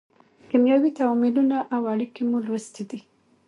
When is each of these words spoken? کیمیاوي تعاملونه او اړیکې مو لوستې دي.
کیمیاوي 0.49 0.91
تعاملونه 0.99 1.57
او 1.75 1.81
اړیکې 1.93 2.21
مو 2.29 2.37
لوستې 2.45 2.83
دي. 2.89 2.99